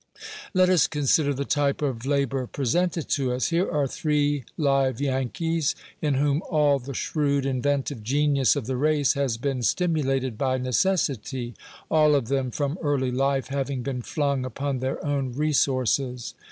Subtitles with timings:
[0.55, 3.49] Let us consider the type of labor presented to us.
[3.49, 9.13] Here are three live Yankees, in whom all the shrewd, inventive genius of the race
[9.13, 11.53] has been stimulated by necessity,
[11.91, 16.33] all of them, from early life, having been flung upon their own resources.